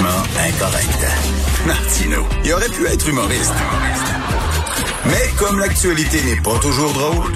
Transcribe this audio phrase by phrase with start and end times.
[0.00, 1.06] Incorrect.
[1.66, 3.52] Martino, il aurait pu être humoriste.
[5.06, 7.32] Mais comme l'actualité n'est pas toujours drôle,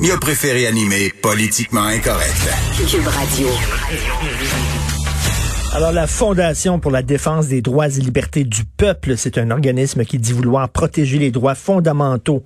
[0.00, 2.48] il a préféré animer Politiquement incorrect.
[2.88, 3.48] Cube Radio.
[5.76, 10.06] Alors, la Fondation pour la défense des droits et libertés du peuple, c'est un organisme
[10.06, 12.42] qui dit vouloir protéger les droits fondamentaux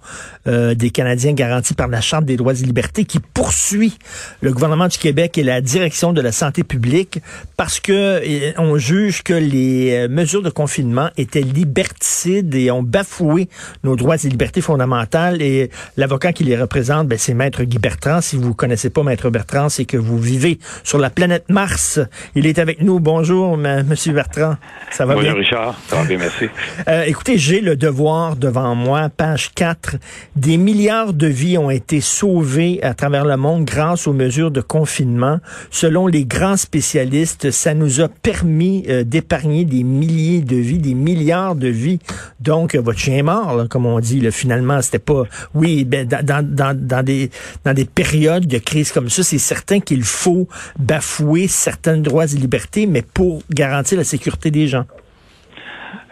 [0.48, 3.96] euh, des Canadiens garantis par la Charte des droits et libertés, qui poursuit
[4.40, 7.20] le gouvernement du Québec et la direction de la santé publique
[7.56, 8.20] parce que
[8.58, 13.48] on juge que les euh, mesures de confinement étaient liberticides et ont bafoué
[13.84, 15.40] nos droits et libertés fondamentales.
[15.40, 18.22] Et l'avocat qui les représente, ben, c'est Maître Guy Bertrand.
[18.22, 22.00] Si vous connaissez pas Maître Bertrand, c'est que vous vivez sur la planète Mars.
[22.34, 22.98] Il est avec nous.
[22.98, 24.54] Bon bonjour, Monsieur Bertrand.
[24.90, 25.38] Ça va bonjour, bien?
[25.38, 25.78] Richard.
[25.88, 26.46] Ça va bien, merci.
[26.88, 29.96] Euh, écoutez, j'ai le devoir devant moi, page 4.
[30.36, 34.62] Des milliards de vies ont été sauvées à travers le monde grâce aux mesures de
[34.62, 35.38] confinement.
[35.70, 40.94] Selon les grands spécialistes, ça nous a permis euh, d'épargner des milliers de vies, des
[40.94, 41.98] milliards de vies.
[42.40, 44.20] Donc, votre chien est mort, là, comme on dit.
[44.20, 45.24] Là, finalement, c'était pas...
[45.54, 47.30] Oui, ben, dans, dans, dans, des,
[47.66, 52.36] dans des périodes de crise comme ça, c'est certain qu'il faut bafouer certains droits et
[52.36, 54.84] libertés, mais pour garantir la sécurité des gens?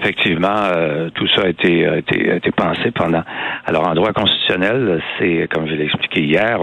[0.00, 3.22] Effectivement, euh, tout ça a été, a été, a été pensé pendant.
[3.66, 6.58] Alors, en droit constitutionnel, c'est, comme je l'ai expliqué hier,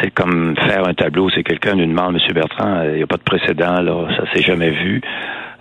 [0.00, 1.30] c'est comme faire un tableau.
[1.30, 2.32] C'est quelqu'un nous demande, M.
[2.32, 5.00] Bertrand, il n'y a pas de précédent, là, ça s'est jamais vu.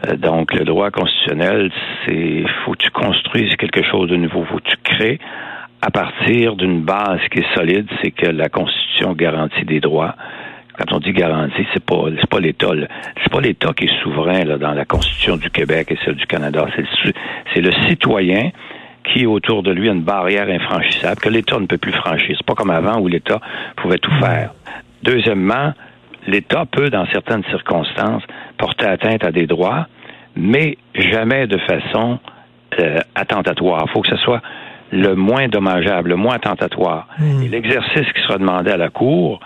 [0.08, 1.72] Euh, donc, le droit constitutionnel,
[2.06, 5.20] c'est faut que tu construises quelque chose de nouveau, faut que tu crées
[5.82, 10.16] à partir d'une base qui est solide, c'est que la Constitution garantit des droits
[10.80, 12.72] quand on dit garantie, c'est pas c'est pas l'État.
[13.22, 16.26] C'est pas l'État qui est souverain là, dans la Constitution du Québec et celle du
[16.26, 16.68] Canada.
[17.54, 18.52] C'est le, citoyen
[19.04, 22.36] qui autour de lui a une barrière infranchissable que l'État ne peut plus franchir.
[22.38, 23.42] C'est pas comme avant où l'État
[23.76, 24.52] pouvait tout faire.
[25.04, 25.74] Deuxièmement,
[26.28, 28.24] l'État peut, dans certaines circonstances,
[28.58, 29.88] porter atteinte à des droits,
[30.36, 32.20] mais jamais de façon
[32.80, 33.84] euh, attentatoire.
[33.88, 34.42] Il faut que ce soit
[34.92, 37.08] le moins dommageable, le moins attentatoire.
[37.18, 37.48] Mmh.
[37.52, 39.40] L'exercice qui sera demandé à la Cour,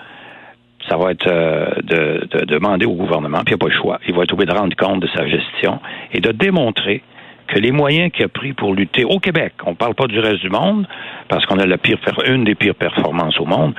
[0.90, 3.82] ça va être euh, de, de, demander au gouvernement, puis il n'y a pas le
[3.82, 4.00] choix.
[4.08, 5.80] Il va être obligé de rendre compte de sa gestion
[6.12, 7.02] et de démontrer
[7.48, 10.20] que les moyens qu'il a pris pour lutter au Québec, on ne parle pas du
[10.20, 10.88] reste du monde,
[11.28, 13.74] parce qu'on a la pire, une des pires performances au monde,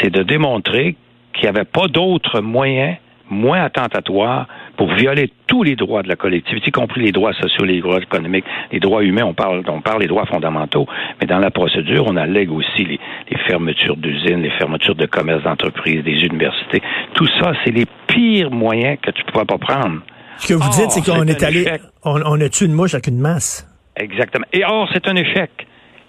[0.00, 0.96] c'est de démontrer
[1.32, 2.96] qu'il n'y avait pas d'autres moyens
[3.28, 4.46] moins attentatoire
[4.80, 8.00] pour violer tous les droits de la collectivité, y compris les droits sociaux, les droits
[8.00, 10.86] économiques, les droits humains, on parle, on parle des droits fondamentaux,
[11.20, 12.98] mais dans la procédure, on allègue aussi les,
[13.30, 16.80] les fermetures d'usines, les fermetures de commerces d'entreprises, des universités.
[17.12, 20.00] Tout ça, c'est les pires moyens que tu ne pourrais pas prendre.
[20.38, 21.66] Ce que vous dites, c'est qu'on est, allé,
[22.02, 23.68] on, on a tué une mouche avec une masse.
[23.96, 24.46] Exactement.
[24.54, 25.50] Et or, c'est un échec.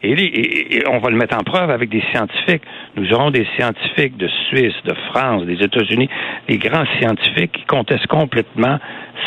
[0.03, 2.63] Et, on va le mettre en preuve avec des scientifiques.
[2.95, 6.09] Nous aurons des scientifiques de Suisse, de France, des États-Unis,
[6.47, 8.79] des grands scientifiques qui contestent complètement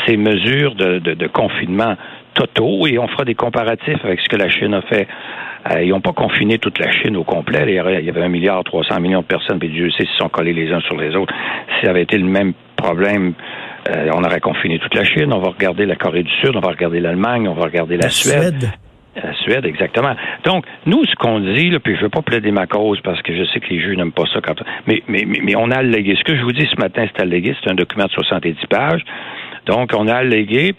[0.06, 1.96] ces mesures de, de, confinement
[2.34, 5.06] totaux et on fera des comparatifs avec ce que la Chine a fait.
[5.70, 7.64] Euh, ils n'ont pas confiné toute la Chine au complet.
[7.68, 10.28] Il y avait un milliard trois cents millions de personnes, puis Dieu sait s'ils sont
[10.28, 11.32] collés les uns sur les autres.
[11.78, 13.34] S'il avait été le même problème,
[13.88, 15.32] euh, on aurait confiné toute la Chine.
[15.32, 18.10] On va regarder la Corée du Sud, on va regarder l'Allemagne, on va regarder la,
[18.10, 18.70] Suède.
[19.16, 20.14] La Suède, exactement.
[20.44, 23.34] Donc, nous, ce qu'on dit, là, puis je veux pas plaider ma cause parce que
[23.34, 26.16] je sais que les juges n'aiment pas ça quand mais, mais, mais, on a allégué.
[26.16, 29.04] Ce que je vous dis ce matin, c'est allégué, c'est un document de 70 pages.
[29.66, 30.74] Donc, on a allégué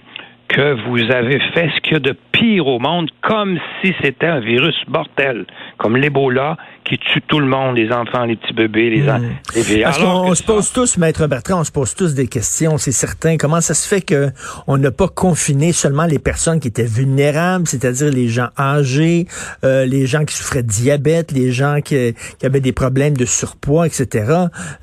[0.47, 4.27] que vous avez fait ce qu'il y a de pire au monde, comme si c'était
[4.27, 5.45] un virus mortel,
[5.77, 9.21] comme l'Ebola qui tue tout le monde, les enfants, les petits bébés, les, mmh.
[9.55, 9.91] les vieillards.
[9.91, 13.37] Parce qu'on se pose tous, Maître Bertrand, on se pose tous des questions, c'est certain.
[13.37, 14.29] Comment ça se fait que
[14.67, 19.25] on n'a pas confiné seulement les personnes qui étaient vulnérables, c'est-à-dire les gens âgés,
[19.63, 23.25] euh, les gens qui souffraient de diabète, les gens qui, qui avaient des problèmes de
[23.25, 24.07] surpoids, etc.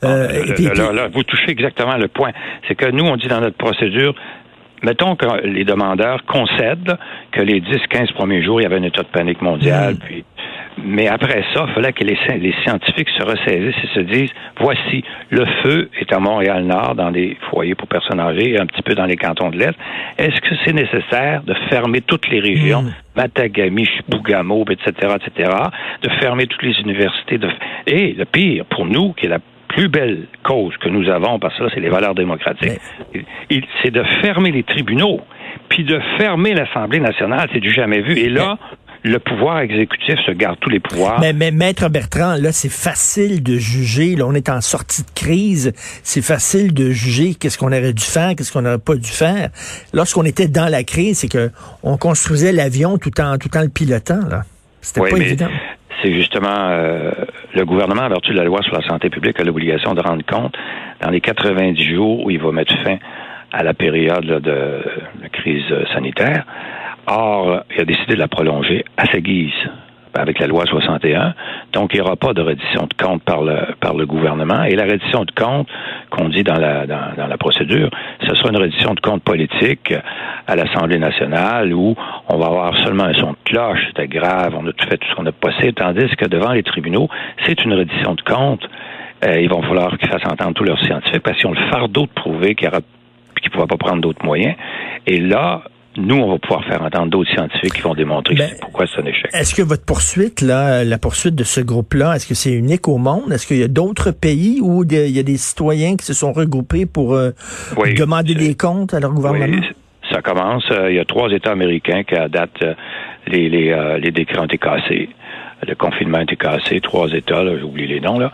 [0.02, 2.32] Euh, ah, et puis, là, là, vous touchez exactement le point.
[2.66, 4.14] C'est que nous, on dit dans notre procédure,
[4.82, 6.96] mettons que les demandeurs concèdent
[7.30, 9.98] que les 10-15 premiers jours, il y avait un état de panique mondiale, mm.
[9.98, 10.24] puis
[10.78, 15.04] mais après ça, il fallait que les, les, scientifiques se ressaisissent et se disent voici,
[15.30, 18.94] le feu est à Montréal-Nord, dans des foyers pour personnes âgées, et un petit peu
[18.94, 19.74] dans les cantons de l'Est.
[20.18, 22.92] Est-ce que c'est nécessaire de fermer toutes les régions, mm.
[23.16, 25.50] Matagami, Chibougamau, etc., etc.,
[26.02, 27.38] de fermer toutes les universités?
[27.38, 27.48] De...
[27.86, 31.56] Et le pire, pour nous, qui est la plus belle cause que nous avons, parce
[31.56, 32.80] que là, c'est les valeurs démocratiques.
[33.82, 35.20] C'est de fermer les tribunaux,
[35.68, 37.48] puis de fermer l'Assemblée nationale.
[37.52, 38.18] C'est du jamais vu.
[38.18, 38.58] Et là,
[39.04, 41.18] le pouvoir exécutif se garde tous les pouvoirs.
[41.20, 44.14] Mais, mais Maître Bertrand, là, c'est facile de juger.
[44.14, 45.72] Là, on est en sortie de crise.
[46.02, 49.50] C'est facile de juger qu'est-ce qu'on aurait dû faire, qu'est-ce qu'on n'aurait pas dû faire.
[49.92, 51.50] Lorsqu'on était dans la crise, c'est que
[51.82, 54.20] on construisait l'avion tout en tout en le pilotant.
[54.30, 54.42] Là,
[54.80, 55.48] c'était pas évident.
[56.02, 57.12] C'est justement euh,
[57.54, 60.24] le gouvernement, en vertu de la loi sur la santé publique, a l'obligation de rendre
[60.24, 60.54] compte
[61.00, 62.98] dans les 90 jours où il va mettre fin
[63.52, 66.44] à la période de, de crise sanitaire
[67.06, 69.52] Or, il a décidé de la prolonger à sa guise
[70.14, 71.34] avec la loi 61.
[71.72, 74.62] Donc, il n'y aura pas de reddition de compte par le, par le gouvernement.
[74.64, 75.68] Et la reddition de compte
[76.10, 77.90] qu'on dit dans la, dans, la procédure,
[78.20, 79.92] ce sera une reddition de compte politique
[80.46, 81.96] à l'Assemblée nationale où
[82.28, 85.08] on va avoir seulement un son de cloche, c'était grave, on a tout fait tout
[85.08, 87.08] ce qu'on a possible, tandis que devant les tribunaux,
[87.46, 88.68] c'est une reddition de compte.
[89.24, 92.02] Euh, il va falloir qu'ils fassent entendre tous leurs scientifiques parce qu'ils ont le fardeau
[92.02, 92.68] de prouver qu'il
[93.48, 94.54] ne pourra pas prendre d'autres moyens.
[95.06, 95.62] Et là,
[95.96, 99.06] nous, on va pouvoir faire entendre d'autres scientifiques qui vont démontrer ben, pourquoi c'est un
[99.06, 99.30] échec.
[99.34, 102.98] Est-ce que votre poursuite, là, la poursuite de ce groupe-là, est-ce que c'est unique au
[102.98, 103.30] monde?
[103.32, 106.32] Est-ce qu'il y a d'autres pays où il y a des citoyens qui se sont
[106.32, 107.32] regroupés pour euh,
[107.98, 109.60] demander des comptes à leur gouvernement?
[109.60, 109.68] Oui,
[110.10, 110.64] ça commence.
[110.70, 112.74] Euh, il y a trois États américains qui, à date, euh,
[113.26, 115.10] les, les, les décrets ont été cassés
[115.66, 118.18] le confinement a été cassé, trois États, j'ai oublié les noms.
[118.18, 118.32] Là.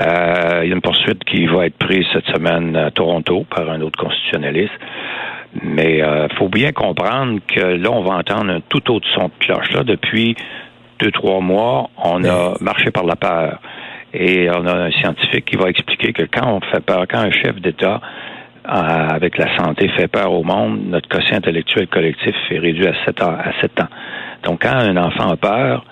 [0.00, 3.80] Il y a une poursuite qui va être prise cette semaine à Toronto par un
[3.80, 4.72] autre constitutionnaliste.
[5.62, 9.28] Mais il euh, faut bien comprendre que là, on va entendre un tout autre son
[9.28, 9.70] de cloche.
[9.72, 10.36] Là, depuis
[10.98, 13.58] deux, trois mois, on a marché par la peur.
[14.12, 17.30] Et on a un scientifique qui va expliquer que quand on fait peur, quand un
[17.30, 18.00] chef d'État
[18.66, 22.94] euh, avec la santé fait peur au monde, notre quotient intellectuel collectif est réduit à
[23.04, 23.36] 7 ans.
[23.38, 23.88] À 7 ans.
[24.44, 25.84] Donc, quand un enfant a peur,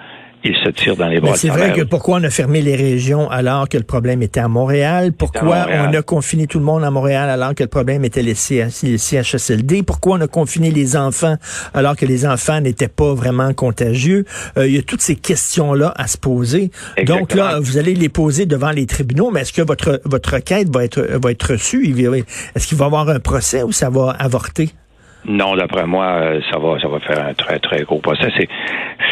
[0.47, 1.37] il se tire dans les bras.
[1.37, 4.49] C'est vrai que pourquoi on a fermé les régions alors que le problème était à
[4.49, 5.13] Montréal?
[5.13, 8.35] Pourquoi on a confiné tout le monde à Montréal alors que le problème était les,
[8.35, 9.83] CHSLD?
[9.83, 11.37] Pourquoi on a confiné les enfants
[11.75, 14.25] alors que les enfants n'étaient pas vraiment contagieux?
[14.57, 16.71] Euh, il y a toutes ces questions-là à se poser.
[17.05, 20.69] Donc là, vous allez les poser devant les tribunaux, mais est-ce que votre, votre requête
[20.75, 21.85] va être, va être reçue?
[22.55, 24.71] Est-ce qu'il va y avoir un procès ou ça va avorter?
[25.29, 28.33] Non, d'après moi, euh, ça va, ça va faire un très très gros procès.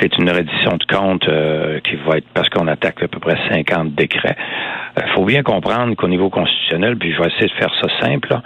[0.01, 3.37] C'est, une reddition de compte euh, qui va être parce qu'on attaque à peu près
[3.51, 4.37] 50 décrets.
[4.97, 7.89] Il euh, faut bien comprendre qu'au niveau constitutionnel, puis je vais essayer de faire ça
[8.01, 8.37] simple,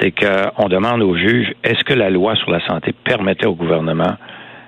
[0.00, 4.14] c'est qu'on demande au juge est-ce que la loi sur la santé permettait au gouvernement,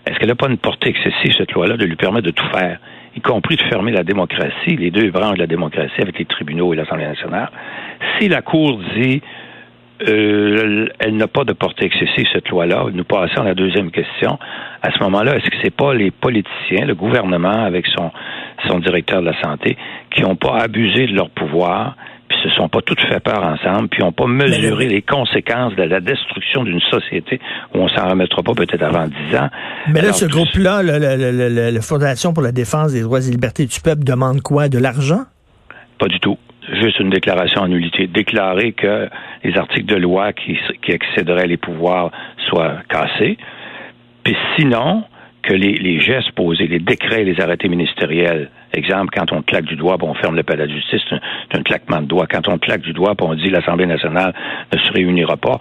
[0.07, 2.79] est-ce qu'elle n'a pas une portée excessive cette loi-là de lui permettre de tout faire,
[3.17, 6.75] y compris de fermer la démocratie, les deux branches de la démocratie avec les tribunaux
[6.75, 7.51] et l'Assemblée nationale?
[8.19, 9.23] Si la Cour dit
[10.03, 12.87] euh, elle n'a pas de portée excessive, cette loi-là.
[12.93, 14.39] Nous passons à la deuxième question.
[14.83, 18.11] À ce moment-là, est-ce que c'est pas les politiciens, le gouvernement avec son,
[18.69, 19.77] son directeur de la santé,
[20.11, 21.97] qui n'ont pas abusé de leur pouvoir,
[22.29, 25.85] puis se sont pas toutes fait peur ensemble, puis n'ont pas mesuré les conséquences de
[25.85, 27.41] la destruction d'une société
[27.73, 29.49] où on s'en remettra pas peut-être avant dix ans?
[29.89, 34.03] Mais là, ce groupe-là, la Fondation pour la défense des droits et libertés du peuple
[34.03, 34.69] demande quoi?
[34.69, 35.23] De l'argent?
[35.99, 36.37] Pas du tout
[36.73, 38.07] juste une déclaration en nullité.
[38.07, 39.09] Déclarer que
[39.43, 40.59] les articles de loi qui,
[40.89, 42.11] excéderaient les pouvoirs
[42.49, 43.37] soient cassés.
[44.25, 45.05] Puis sinon,
[45.43, 49.99] que les, gestes posés, les décrets, les arrêtés ministériels, exemple, quand on claque du doigt,
[50.01, 52.27] on ferme le palais de justice, c'est un, claquement de doigt.
[52.27, 54.35] Quand on claque du doigt, on dit l'Assemblée nationale
[54.73, 55.59] ne se réunira pas,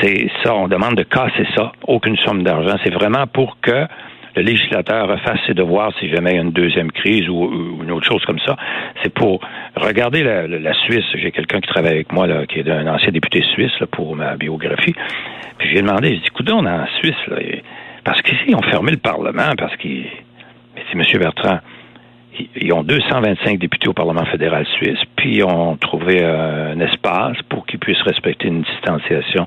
[0.00, 2.76] c'est ça, on demande de casser ça, aucune somme d'argent.
[2.84, 3.86] C'est vraiment pour que
[4.36, 7.90] le législateur refasse ses devoirs si jamais il y a une deuxième crise ou, une
[7.90, 8.56] autre chose comme ça.
[9.02, 9.40] C'est pour
[9.76, 11.04] regarder la, Suisse.
[11.14, 14.36] J'ai quelqu'un qui travaille avec moi, là, qui est un ancien député suisse pour ma
[14.36, 14.94] biographie.
[15.58, 17.36] Puis j'ai demandé, j'ai dit, écoute, on est en Suisse, là,
[18.02, 20.06] parce qu'ici, ils ont fermé le Parlement, parce qu'ils...
[20.74, 21.20] Mais c'est M.
[21.20, 21.60] Bertrand
[22.56, 27.66] ils ont 225 députés au Parlement fédéral suisse, puis ils ont trouvé un espace pour
[27.66, 29.46] qu'ils puissent respecter une distanciation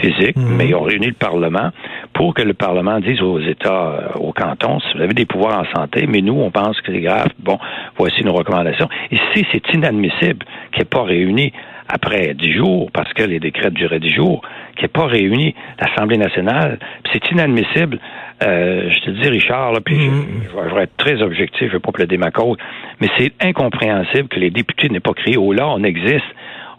[0.00, 1.70] physique, mais ils ont réuni le Parlement
[2.16, 5.60] pour que le Parlement dise aux États, euh, aux cantons, si vous avez des pouvoirs
[5.60, 7.58] en santé, mais nous, on pense que c'est grave, bon,
[7.98, 8.88] voici nos recommandations.
[9.10, 11.52] Ici, c'est inadmissible qu'il n'y ait pas réuni
[11.88, 14.40] après dix jours, parce que les décrets duraient dix jours,
[14.76, 16.78] qui n'est pas réuni l'Assemblée nationale.
[17.12, 18.00] C'est inadmissible.
[18.42, 20.74] Euh, je te dis, Richard, là, puis je, mm-hmm.
[20.74, 22.56] vais être très objectif, je ne vais pas plaider ma cause,
[22.98, 26.24] mais c'est incompréhensible que les députés n'aient pas crié au là, on existe.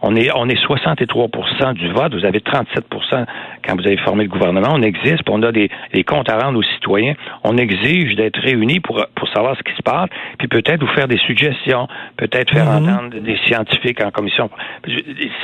[0.01, 2.85] On est, on est 63% du vote, vous avez 37
[3.65, 5.69] quand vous avez formé le gouvernement, on existe, puis on a des,
[6.05, 7.15] comptes à rendre aux citoyens.
[7.43, 10.09] On exige d'être réunis pour, pour savoir ce qui se passe,
[10.39, 11.87] puis peut-être vous faire des suggestions,
[12.17, 12.89] peut-être faire mhm.
[12.89, 14.49] entendre des scientifiques en commission.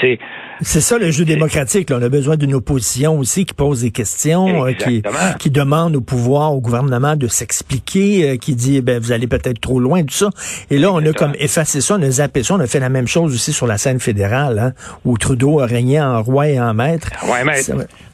[0.01, 0.19] C'est
[0.61, 1.89] c'est ça le jeu démocratique.
[1.89, 1.97] Là.
[1.99, 5.03] On a besoin d'une opposition aussi qui pose des questions, euh, qui,
[5.39, 9.59] qui demande au pouvoir, au gouvernement de s'expliquer, euh, qui dit ben vous allez peut-être
[9.59, 10.29] trop loin, tout ça.
[10.69, 12.89] Et là, on a comme effacé ça, on a zappé ça, on a fait la
[12.89, 14.73] même chose aussi sur la scène fédérale, hein,
[15.05, 17.09] où Trudeau a régné en roi et en maître.
[17.29, 17.71] Ouais, maître.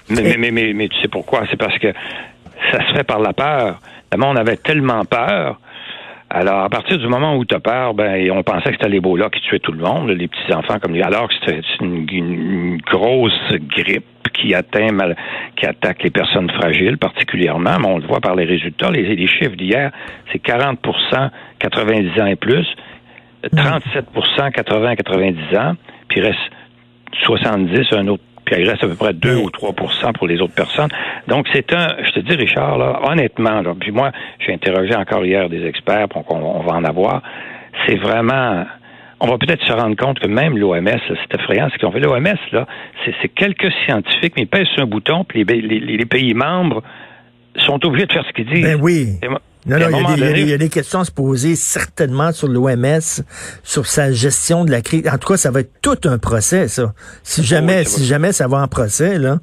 [0.10, 1.44] Mais, mais, mais, mais, tu sais pourquoi?
[1.50, 1.94] C'est parce que
[2.72, 3.80] ça se fait par la peur.
[4.12, 5.60] Le monde avait tellement peur.
[6.32, 9.30] Alors, à partir du moment où tu as peur, ben, on pensait que c'était l'Ebola
[9.30, 14.06] qui tuait tout le monde, les petits-enfants comme lui, alors que c'était une, grosse grippe
[14.34, 15.16] qui atteint mal,
[15.56, 18.92] qui attaque les personnes fragiles particulièrement, mais on le voit par les résultats.
[18.92, 19.92] Les, les chiffres d'hier,
[20.32, 22.68] c'est 40% 90 ans et plus,
[23.44, 25.74] 37% 80 90 ans,
[26.08, 26.40] puis il reste
[27.24, 30.54] 70 un autre puis il reste à peu près 2 ou 3% pour les autres
[30.54, 30.90] personnes.
[31.28, 35.26] Donc, c'est un, je te dis, Richard, là, honnêtement, là, puis moi, j'ai interrogé encore
[35.26, 37.22] hier des experts, donc on, va en avoir.
[37.86, 38.66] C'est vraiment,
[39.20, 42.00] on va peut-être se rendre compte que même l'OMS, c'est effrayant ce qu'ils ont fait.
[42.00, 42.66] L'OMS, là,
[43.22, 46.82] c'est quelques scientifiques, mais ils pèsent sur un bouton, puis les, les, pays membres
[47.56, 48.64] sont obligés de faire ce qu'ils disent.
[48.64, 49.20] Ben oui.
[49.66, 53.02] Non, non, il y, a des, questions à se poser certainement sur l'OMS,
[53.62, 55.04] sur sa gestion de la crise.
[55.12, 56.94] En tout cas, ça va être tout un procès, ça.
[57.24, 59.40] Si jamais, si jamais ça va en procès, là,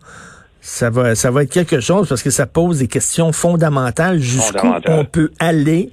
[0.66, 4.66] ça va, ça va être quelque chose parce que ça pose des questions fondamentales jusqu'où
[4.88, 5.92] on peut aller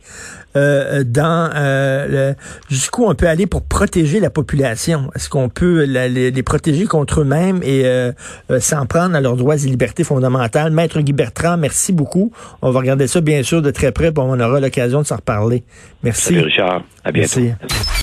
[0.56, 2.34] euh, dans euh,
[2.72, 5.12] jusqu'où on peut aller pour protéger la population.
[5.16, 8.12] Est-ce qu'on peut les, protéger contre eux-mêmes et euh,
[8.60, 10.72] s'en prendre à leurs droits et libertés fondamentales?
[10.72, 12.32] Maître Guy Bertrand, merci beaucoup.
[12.64, 15.64] On va regarder ça bien sûr de très près, on aura l'occasion de s'en reparler.
[16.02, 16.34] Merci.
[16.34, 16.84] Salut Richard.
[17.04, 17.42] À bientôt.
[17.42, 17.94] Merci.